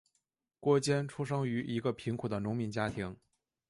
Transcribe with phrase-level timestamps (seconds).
[0.59, 3.15] 郭坚出生于一个贫苦的农民家庭。